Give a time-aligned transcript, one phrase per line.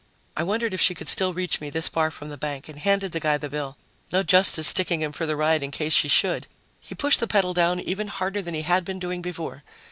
[0.35, 3.11] I wondered if she could still reach me, this far from the bank, and handed
[3.11, 3.77] the guy the bill.
[4.11, 6.47] No justice sticking him for the ride in case she should.
[6.79, 9.61] He pushed the pedal down even harder than he had been doing before.